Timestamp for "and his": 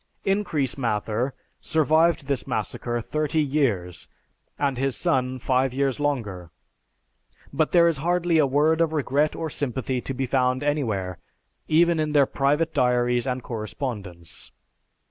4.57-4.97